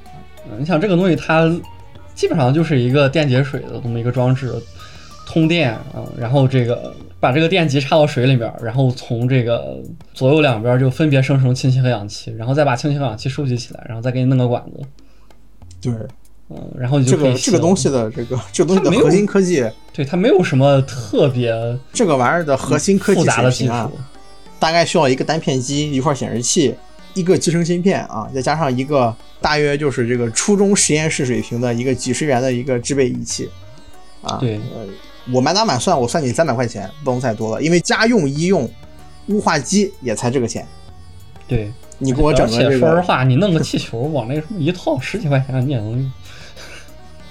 [0.50, 1.44] 嗯，你想这个东西它。
[2.16, 4.54] 基本上就是一个电解水的这么一个装置，
[5.28, 9.78] 通电啊，然后这个把这个电极插到水里边，然后从这个
[10.14, 14.82] 左右两边就分别生成氢气和氧气，然后再把氢气和氧气收集起来，然后再给你弄个管子。
[15.82, 15.94] 对，
[16.50, 21.54] 嗯，然后你这就这个东西的这个这个东西的核心科技，对它没有什么特别
[21.92, 23.74] 这个玩意儿的核心科技复杂的技术，，
[24.60, 26.74] 大概需要一个单片机、一块显示器、
[27.16, 33.50] 一个集成芯片啊，再加上一个大约就是这个初中实验室水平的一个几十元的一个制备仪器
[34.22, 34.38] 啊。
[34.38, 34.86] 对呃，
[35.34, 38.70] 我满打满算，我算你三百块钱，不能再多了，因为家用医用
[39.30, 40.64] 雾化机也才这个钱。
[41.48, 41.72] 对。
[41.98, 46.12] 你给我整个这个，说实话，你弄个气球往那什么一套十几块钱， 你也能用。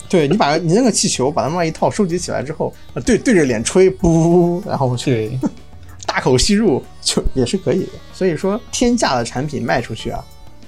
[0.09, 5.38] 对你把你那个气球把它们一套收集起来之后，呃对对着脸吹，噗，然后去
[6.25, 7.93] 口吸入，就也是可以的。
[8.15, 10.25] 所以说，天价的产品卖出去啊，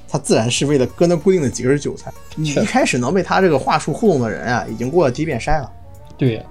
[0.06, 2.12] 它自然是为了割那固定的几根韭菜。
[2.34, 5.72] 你一开始能被他这个话术糊弄的人啊，已经过了第一遍筛了
[6.18, 6.44] 对呀，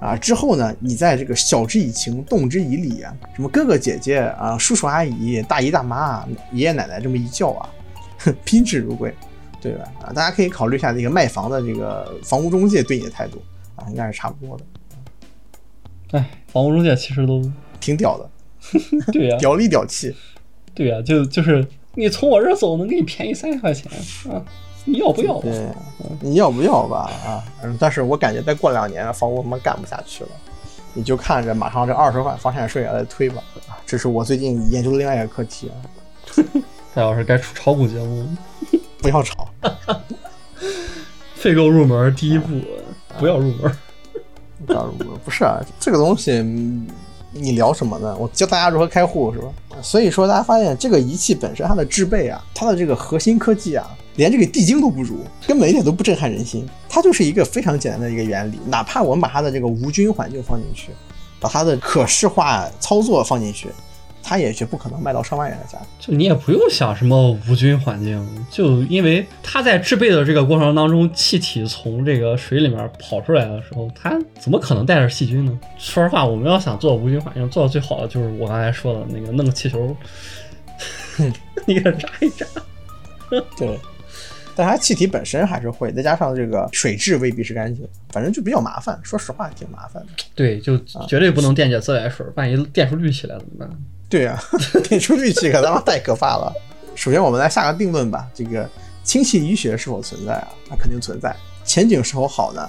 [0.00, 0.16] 啊。
[0.16, 7.70] 之后呢，你在这个晓之以情，动之以理啊，什么哥哥姐姐啊、叔叔阿姨、大姨大妈啊、爷爷奶奶这么一叫啊，
[8.18, 9.14] 哼， 宾至如归，
[9.60, 9.84] 对吧？
[10.02, 13.40] 啊，大家可以考虑一下这个卖房的这个房屋中介对你的态度
[13.76, 14.64] 啊，应该是差不多的，
[16.18, 17.40] 哎，房屋中介其实都
[17.80, 18.30] 挺屌的，
[19.12, 20.14] 对呀、屌里屌气。
[20.74, 23.90] 对呀、就就是你从我这儿走能给你便宜三十块钱
[24.30, 24.40] 啊，
[24.84, 25.40] 你要不要吧？
[25.42, 25.68] 对，
[26.20, 27.10] 你要不要吧？
[27.26, 30.30] 啊，嗯但是我感觉再过两年，房屋他妈干不下去了，
[30.94, 33.42] 你就看着马上这二十万房产税也来推吧。
[33.68, 35.74] 啊，这是我最近研究的另外一个课题啊，
[36.94, 38.28] 蔡老师该出炒股节目，
[39.02, 39.48] 不要炒。
[41.34, 42.60] 废购入门第一步，
[43.18, 43.76] 不要入门。
[44.66, 46.86] 不要入门不是啊，这个东西嗯
[47.32, 48.16] 你聊什么呢？
[48.18, 49.48] 我教大家如何开户是吧？
[49.82, 56.68] 所以说大家发现这个仪器本身它的制备啊，它的这个核心科技啊，连这个地精都不如，根本一点都不震撼人心。
[56.88, 60.90] 它就是一个非常简单的一个原理，哪怕我们把它的这个无菌环境放进去，
[61.38, 63.68] 把它的可视化操作放进去，
[64.22, 65.84] 它也绝不可能卖到上万元的价格。
[65.98, 75.58] 就你也不用想什么无菌环境，就因为它在制备的这个过程当中，气体从这个水里面跑出来的时候，它怎么可能带着细菌呢？
[75.78, 79.96] 说实话，我们要想做无菌环境，做到最好的就是我刚才说的那个弄个气球，
[81.66, 82.46] 你给它扎一扎。
[83.56, 83.78] 对，
[84.56, 88.98] 但它气体本身还是会，再加上这个水质未必是干净，反正就比较麻烦。
[89.02, 90.08] 说实话，挺麻烦的。
[90.34, 90.76] 对，就
[91.08, 93.70] 绝对不能电解自来水，万一电出氯气来怎么办？
[94.10, 94.42] 对呀、
[94.84, 96.52] 电出氯气可他妈太可怕了。
[96.96, 98.68] 首先，我们来下个定论吧，这个
[99.04, 100.48] 氢气医学是否存在啊？
[100.68, 101.34] 它肯定存在。
[101.64, 102.68] 前景是否好呢？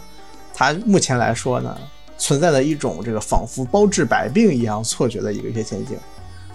[0.54, 1.76] 它目前来说呢，
[2.18, 5.98] 存在的一种这个仿佛包治百病一样错觉的一个一些前景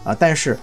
[0.04, 0.16] 啊。
[0.16, 0.56] 但是，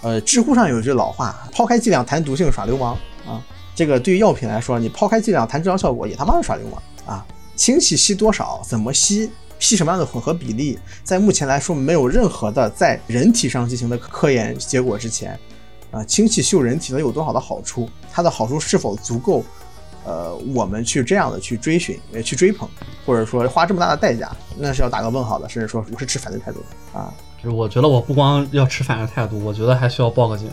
[0.00, 2.94] 呃，知乎上有一句老话：抛开剂量谈毒性耍流氓
[3.26, 3.44] 啊。
[3.74, 7.24] 这个对于药品来说，你抛开剂量谈治疗效果，也他妈是耍流氓啊！
[7.54, 15.38] 氢气吸多少，怎么吸，吸什么样的混合比例，在目前来说没有任何的在人体上进行的科研结果之前，
[15.90, 19.44] 啊，氢气秀人体能有多少的好处，它的好处是否足够，
[20.04, 22.68] 呃，我们去这样的去追寻、呃去追捧，
[23.04, 30.50] 或者说花这么大的代价，那是要打个问号的，甚至说我是持反对态度的啊，就是我觉得我不光要持反对态度，我觉得还需要报个警。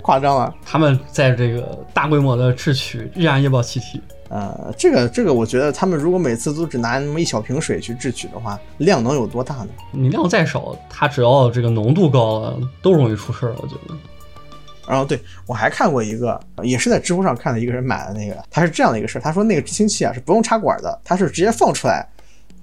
[0.00, 0.54] 夸张了。
[0.64, 9.68] 他们在这个大规模的制取易燃易爆气体，呃，这个这个，我觉得他们如果每次都只拿那么一小瓶水去制取的话，量能有多大呢？
[9.90, 13.54] 你量再少，它只要这个浓度高了，都容易出事儿。
[13.58, 13.94] 我觉得，
[14.86, 22.06] 然后对我还看过一个，也是在知乎上看的一个人买的那个，他是这样的一个事儿，他说那个制氢器啊是不用插管的，它是直接放出来，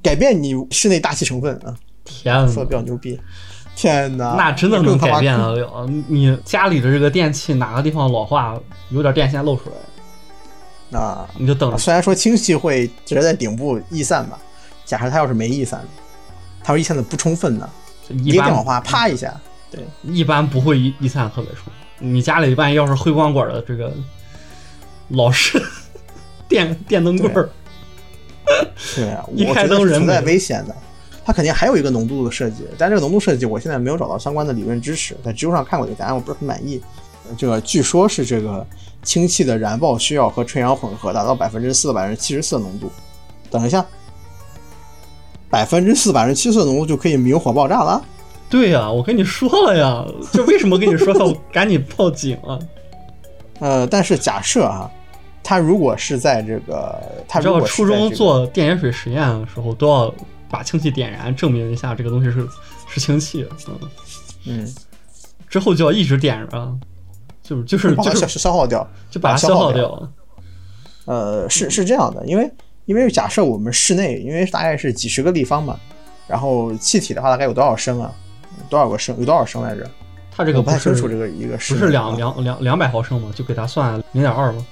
[0.03, 1.73] 改变你室内大气成分啊，
[2.03, 3.19] 天说的比较牛逼。
[3.75, 5.85] 天哪，那真的能改变得了。
[6.07, 8.57] 你家里的这个电器哪个地方老化，
[8.89, 9.75] 有点电线漏出来，
[10.99, 11.29] 啊！
[11.37, 11.77] 你就等着。
[11.77, 14.39] 虽然说氢气会直接在顶部逸散吧，
[14.85, 15.81] 假设它要是没逸散，
[16.63, 17.69] 它要逸散的不充分呢，
[18.09, 19.33] 一般一个电火花啪一下，
[19.69, 21.71] 对，一般不会一一散特别冲。
[21.99, 23.93] 你家里万一要是辉光管的这个
[25.09, 25.61] 老式
[26.47, 27.49] 电电灯棍儿，
[28.95, 30.75] 对啊， 一我开灯存在危险的。
[31.27, 36.79] 它肯定还有一个浓度的设计，但这个浓度设计我现在没有找到相关的理论支持，在知乎上看过一个答案，我不是很满意。
[37.29, 38.65] 呃这个据说是这个
[39.03, 42.91] 氢气的燃爆需要和纯氧混合达到百分之四到百分之七十四的浓度。
[43.51, 43.85] 等一下，
[45.49, 48.03] 百分之四、百分之七十四浓度就可以明火爆炸了？
[48.49, 52.59] 对呀、我跟你说了呀， 这为什么跟你说要赶紧报警啊？
[53.59, 54.89] 呃，但是假设啊，
[55.43, 60.13] 他如果是在这个，它你知道如果是初中做电解水实验的时候，都要
[60.49, 62.47] 把氢气点燃，证明一下这个东西是
[62.87, 63.47] 是氢气。
[63.67, 63.79] 嗯，
[64.45, 64.75] 嗯，
[65.47, 66.77] 之后就要一直点着，
[67.45, 70.09] 就是就是把它消就是消耗掉，就把它消耗掉。
[71.05, 72.51] 呃，是是这样的，因为
[72.85, 75.79] 因为假设我们室内，因为大概是几十个立方嘛，
[76.27, 78.11] 然后气体的话大概有多少升啊？
[78.69, 79.15] 多少个升？
[79.19, 79.87] 有多少升来着？
[80.35, 83.31] 它这个不太清楚这个一个不是两两两两百毫升吗？
[83.35, 84.65] 就给它算零点二吗？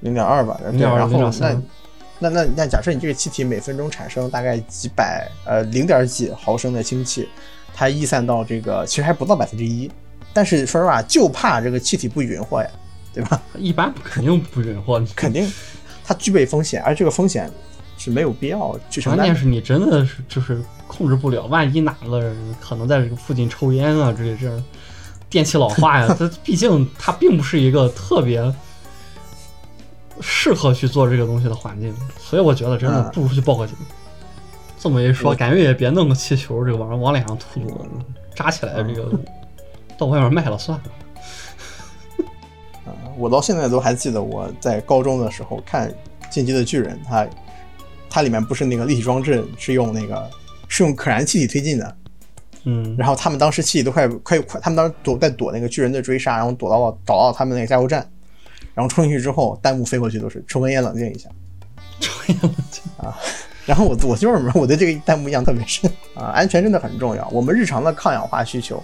[0.00, 1.62] 零点二吧，零点二然后那
[2.18, 7.28] 那那那假设你这个气体每分钟产生大概几百呃零点几毫升的氢气，
[7.72, 9.90] 它溢散到这个其实还不到百分之一，
[10.32, 12.68] 但是说实话就怕这个气体不匀和呀，
[13.12, 13.42] 对吧？
[13.56, 15.50] 一般肯定不匀和，肯定
[16.04, 17.50] 它具备风险，而这个风险
[17.98, 19.18] 是没有必要去承担。
[19.18, 24.64] 关键是你真的是就是控制不了，万一哪个人可能在这个附近抽烟啊之类这样。
[25.28, 28.54] 电器老化呀， 它毕竟它并不是一个特别
[30.20, 33.74] 适合去做这个东西的环境，所以我觉得真的不如去报个警。
[34.78, 37.86] 这么一说，感觉也别弄个气球，这个往往脸上吐了，
[38.34, 39.10] 扎起来这个
[39.98, 40.84] 到外面卖了算了。
[42.84, 45.88] 啊，我到现在都还记得我在高中的时候看
[46.30, 47.26] 《进击的巨人》，它
[48.10, 50.28] 它里面不是那个立体装置是用那个
[50.68, 51.96] 是用可燃气体推进的。
[52.64, 58.08] 嗯，然后他们当时气体都快快快，他们当时躲在躲那个巨人的追杀，然后躲到了找到他们那个加油站，
[58.72, 61.28] 然后冲进去之后，弹幕飞过去都是抽根烟冷静一下，
[61.98, 63.18] 抽烟冷静啊。
[63.66, 67.28] 然后我我就是我对这个弹幕印象特别深啊，安全真的很重要。
[67.28, 68.82] 我们日常的抗氧化需求，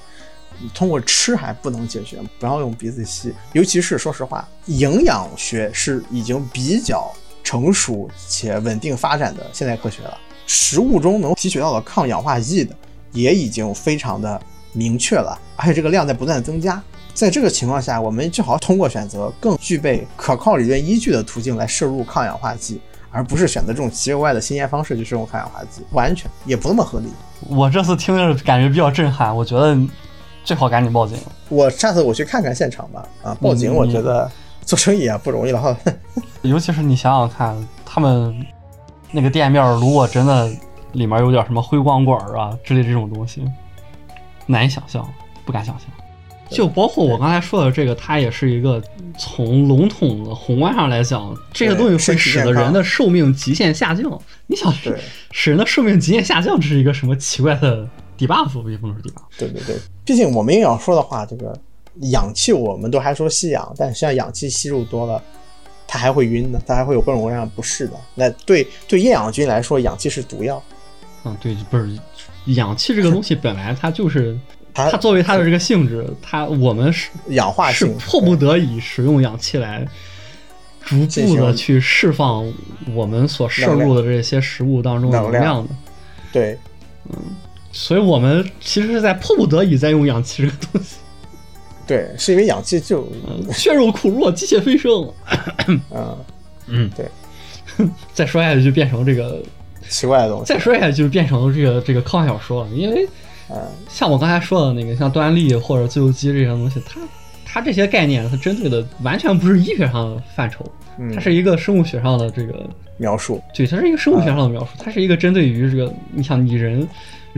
[0.60, 3.32] 你通过吃还不能解决，不要用鼻子吸。
[3.52, 12.74] 尤其是说实话，营养学是已经比较成熟且稳定发展的现代科学了，食物中能提取到的抗氧化剂的。
[13.12, 14.38] 也已经非常的
[14.74, 16.80] 明确了，而且这个量在不断增加。
[17.14, 22.78] 在这个情况下，我们最好通过选择更具备可靠理论依据的途径来摄入抗氧化剂，
[23.10, 27.06] 而不是选择这种奇奇怪怪的新鲜方式去摄入抗氧化剂，完全也不那么合理。
[27.48, 29.74] 我这次听着感觉比较震撼，我觉得
[30.48, 31.18] 最好赶紧报警。
[31.50, 33.06] 我下次我去看看现场吧。
[33.22, 34.30] 啊，报警我觉得
[34.62, 35.76] 做生意啊不容易了哈。
[36.40, 38.34] 尤其是你想想看，他们
[39.10, 40.50] 那个店面如果真的。
[40.92, 43.44] 里面有点什么灰光管啊之类这种东西，
[44.46, 45.06] 难以想象，
[45.44, 45.86] 不敢想象。
[46.48, 48.82] 就包括我刚才说的这个，它也是一个
[49.18, 54.18] 从笼统的宏观上来讲，这个东西会使得人的寿命极限下降。
[54.46, 54.72] 你想，
[55.30, 57.86] 使人的寿命极限下降，这是一个什么奇怪的
[58.18, 58.70] debuff？
[58.70, 59.22] 也不能说 debuff。
[59.38, 61.58] 对对对，毕竟我们硬要说的话，这个
[62.10, 65.22] 氧气我们都还说吸氧，但实际上氧气吸入多了。
[65.90, 67.94] 它还会晕的，它还会有各种各样不适的。
[68.14, 70.62] 那对对厌氧菌来说，氧气是毒药。
[71.24, 71.98] 嗯，对，不是
[72.44, 74.38] 氧气这个东西本来它就是
[74.74, 79.88] 它作为它的这个性质，它我们是氧化是迫不得已使用氧气来
[80.82, 82.46] 逐步的去释放
[82.94, 85.70] 我们所摄入的这些食物当中能量的。
[86.30, 86.58] 对，
[87.08, 87.16] 嗯，
[87.80, 90.96] 所以我们其实是在迫不得已在用氧气这个东西。
[91.86, 93.08] 对，是因为氧气就
[93.52, 95.08] 血肉苦弱，机械飞升。
[95.68, 95.80] 嗯
[96.66, 97.06] 嗯，对。
[98.12, 99.40] 再说下去就变成这个
[99.88, 100.44] 奇怪的东西。
[100.44, 103.08] 再说下去就变成这个这个科幻小说了，因为，
[103.48, 103.56] 嗯，
[103.88, 107.00] 像我刚才说的那个，像端粒或者自由基这些东西，它
[107.46, 110.64] 它这些概念，它针对的完全不是医学上的范畴，
[111.14, 113.40] 它是一个生物学上的这个描述。
[113.54, 116.86] 对，它是一个生物学上的描述，它是一个针对于这个，你想你人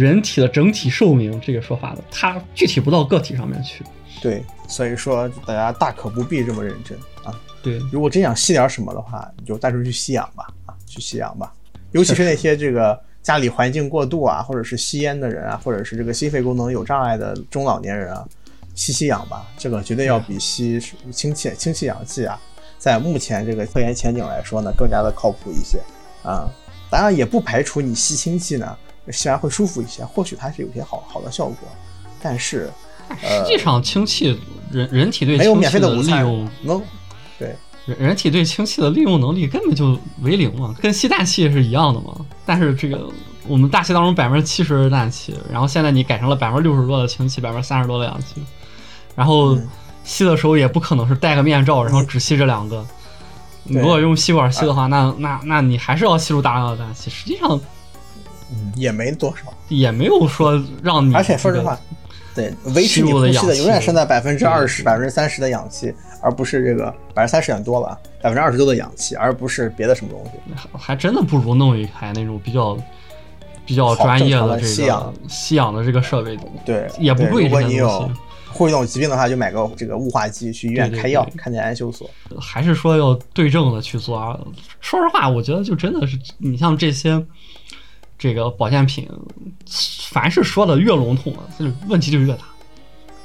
[0.00, 3.84] 人体的整体寿命这个说法的，它具体不到个体上面去。
[4.22, 7.38] 对，所以说大家大可不必这么认真啊。
[7.62, 11.52] 对，如果真想吸点什么的话，你就带出去吸氧吧，啊，去吸氧吧。
[11.92, 18.26] 尤其是那些这个家里环境过度啊，或者是吸烟的人啊，或者是这个心肺功能有障碍的中老年人啊，
[18.74, 20.80] 吸吸氧吧，这个绝对要比吸
[21.12, 22.40] 氢气氢气氧气啊，
[22.78, 25.78] 在目前这个科研前景来说呢，更加的靠谱一些
[26.22, 26.50] 啊。
[26.90, 28.76] 当然也不排除你吸氢气呢，
[29.10, 31.68] 吸完会舒服一些，或许它是有些好好的效果，
[32.22, 32.70] 但是。
[33.20, 34.38] 实际上，氢气
[34.70, 36.48] 人人体对氢气的利用，
[37.36, 42.14] 对人人体对氢气的利用能力根本就为零嘛，跟吸氮气是一样的嘛。
[42.46, 43.08] 但是这个
[43.48, 48.40] 我们大气当中百分之七十是氮气，然后现在你改成了百分之六十多的氢气，百分之三十多的氧气，
[49.16, 49.58] 然后
[50.04, 52.86] 吸的时候也不可能是戴个面罩，然后只吸这两个。
[53.66, 57.10] 如果用吸管吸的话，那那那你还是要吸入大量的氮气。
[57.10, 57.60] 实际上，
[58.52, 61.14] 嗯，也没多少，也没有说让你。
[61.14, 61.78] 而且说实话。
[62.32, 65.92] 对，维持你呼吸的永远是在百分之二十、百分之三十的氧气，
[66.22, 70.78] 而不是这个百分之三十点多了，百分之二十多的氧气，而不是别的什么东西。
[70.78, 72.78] 还真的不如弄一台那种比较
[73.66, 76.38] 比较专业的这个吸氧吸氧的这个设备。
[76.64, 77.44] 对，也不贵。
[77.44, 78.08] 如果你有
[78.48, 82.08] 会种疾病的话，就买个这个雾化机去医院开药，看见安修所。
[82.40, 84.38] 还是说要对症的去做啊？
[84.80, 87.20] 说实话，我觉得就真的是你像这些。
[88.20, 89.08] 这个保健品，
[90.10, 92.44] 凡是说的越笼统，这问题就越大。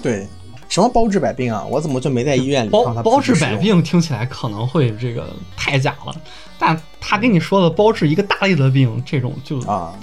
[0.01, 0.25] 对，
[0.69, 1.65] 什么包治百病啊？
[1.69, 2.69] 我怎么就没在医院里？
[2.69, 5.27] 包包治百病听起来可能会这个
[5.57, 6.15] 太假了，
[6.57, 9.93] 但他跟你说的包治一个大类的病，这种就啊，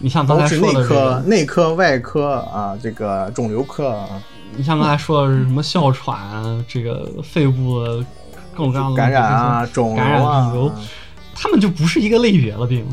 [0.00, 4.04] 你像刚才说的内科、内科、外科啊，这个肿瘤科。
[4.56, 7.78] 你像刚才说的是什么哮喘，这个肺部
[8.52, 10.52] 各种各样的感染啊、肿瘤啊，
[11.36, 12.84] 他们就不是一个类别的病。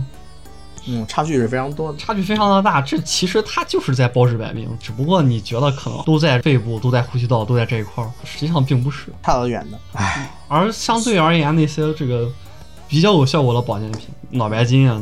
[0.89, 2.81] 嗯，差距是非常多的，差距非常的大。
[2.81, 9.77] 这其实它就是在包治百病，只不过你觉得可能都在肺部、都在呼吸道、都在这一块儿，实际上并不是，差得远的。
[9.93, 12.31] 唉，而相对而言，那些这个
[12.87, 15.01] 比较有效果的保健品，脑白金啊、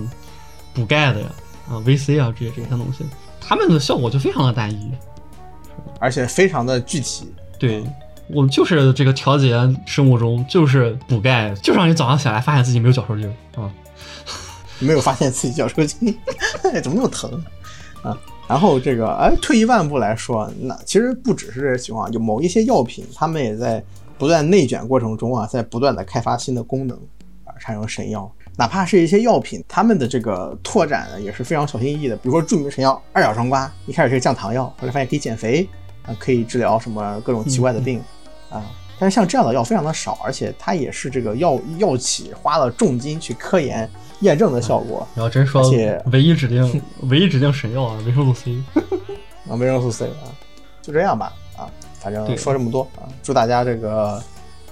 [0.74, 1.28] 补钙的呀、
[1.70, 3.06] 啊 VC 啊这些这些东西，
[3.40, 4.92] 它们的效果就非常的单一，
[6.00, 7.32] 而且非常的具体。
[7.60, 7.84] 对
[8.28, 9.56] 我们就是这个调节
[9.86, 13.70] 生物钟，就是补钙，就让你早上起来发现自己没有脚抽筋啊。
[14.80, 16.18] 没有发现自己脚抽筋，
[16.84, 17.32] 怎么那么疼
[18.04, 18.18] 啊？
[18.48, 23.84] 然后这个，哎，退一万步来说，那其实不只是这些情况，就某一些药品，他们也在
[24.20, 26.96] 不断内卷过程中啊，在不断的开发新的功能，
[27.44, 28.32] 啊，产生神药。
[28.58, 32.16] 哪怕是一些药品，他们的这个拓展呢，也是非常小心翼翼的。
[32.18, 35.68] 比如说著名神药二角双胍，一开始是降糖药，后来发现可以减肥，
[36.04, 38.00] 啊，可以治疗什么各种奇怪的病，
[38.50, 38.64] 啊。
[39.00, 43.90] 但是像这样的药非常的少，而且它也是这个药药企花了重金去科研。
[44.22, 48.56] 验证的效果，你要真说且，唯一指定 唯一指定神药啊，维生素 C
[49.46, 50.32] 啊，维生素 C 啊，
[50.82, 51.68] 就这样吧啊，
[52.00, 54.24] 反正说这么多啊，祝大家这个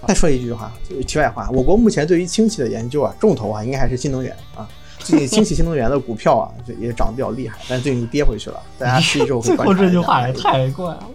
[0.07, 4.65] 再说一句话，就题外话，我国目前对于氢气的研究啊，重头啊，应该还是新能源啊，
[4.97, 9.83] 最近氢气新能源的股票啊， 就也涨得比较厉害，但是最近跌回去了，大家持续之后会观察一下。
[9.83, 11.05] 这句话也太怪了。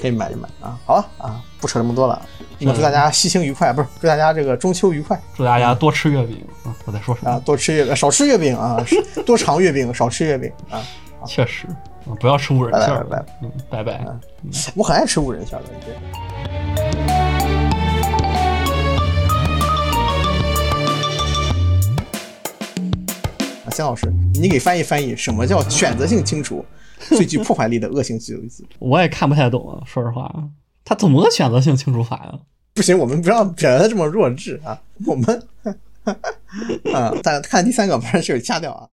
[0.00, 0.78] 可以买一买啊！
[0.86, 2.20] 好了啊，不扯这么多了。
[2.58, 6.74] 那祝大家西行愉快，不是祝大家这个中秋愉快，祝大家多吃月饼啊！
[6.84, 7.40] 我在说什么啊？
[7.44, 8.84] 多吃月饼，少吃月饼啊！
[9.26, 10.82] 多尝月饼，少吃月饼啊！
[11.26, 11.66] 确实，
[12.20, 13.04] 不要吃五仁馅儿。
[13.04, 14.06] 拜拜，嗯，拜拜。
[14.74, 15.94] 我很爱吃五仁馅的，对。
[23.64, 26.64] 啊，姜老师，你给翻译翻译，什么叫选择性清除？
[27.16, 29.82] 最具破坏力的恶性自由基，我也看不太懂啊。
[29.86, 30.32] 说实话，
[30.84, 32.38] 他怎么个选择性清除法呀？
[32.74, 34.80] 不行，我们不要表现的这么弱智啊！
[35.06, 35.48] 我们，
[36.94, 38.88] 啊，再看第三个，把这有掐掉啊。